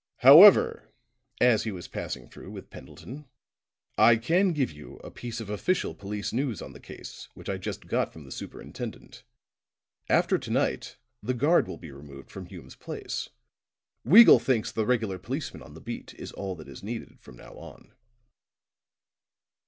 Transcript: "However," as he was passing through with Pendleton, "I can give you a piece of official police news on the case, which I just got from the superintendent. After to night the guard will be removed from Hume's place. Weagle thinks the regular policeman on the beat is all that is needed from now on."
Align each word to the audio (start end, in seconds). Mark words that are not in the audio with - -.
"However," 0.21 0.89
as 1.39 1.61
he 1.61 1.71
was 1.71 1.87
passing 1.87 2.27
through 2.27 2.49
with 2.49 2.71
Pendleton, 2.71 3.25
"I 3.99 4.15
can 4.15 4.51
give 4.51 4.71
you 4.71 4.97
a 5.03 5.11
piece 5.11 5.39
of 5.39 5.47
official 5.47 5.93
police 5.93 6.33
news 6.33 6.59
on 6.59 6.73
the 6.73 6.79
case, 6.79 7.29
which 7.35 7.47
I 7.47 7.57
just 7.59 7.85
got 7.85 8.11
from 8.11 8.23
the 8.23 8.31
superintendent. 8.31 9.21
After 10.09 10.39
to 10.39 10.49
night 10.49 10.97
the 11.21 11.35
guard 11.35 11.67
will 11.67 11.77
be 11.77 11.91
removed 11.91 12.31
from 12.31 12.47
Hume's 12.47 12.73
place. 12.75 13.29
Weagle 14.03 14.41
thinks 14.41 14.71
the 14.71 14.87
regular 14.87 15.19
policeman 15.19 15.61
on 15.61 15.75
the 15.75 15.79
beat 15.81 16.15
is 16.15 16.31
all 16.31 16.55
that 16.55 16.67
is 16.67 16.81
needed 16.81 17.19
from 17.19 17.37
now 17.37 17.53
on." 17.53 17.93